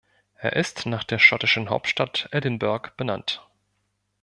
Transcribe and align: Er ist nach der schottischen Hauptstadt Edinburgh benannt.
Er 0.33 0.53
ist 0.53 0.87
nach 0.87 1.03
der 1.03 1.19
schottischen 1.19 1.69
Hauptstadt 1.69 2.27
Edinburgh 2.31 2.91
benannt. 2.97 3.47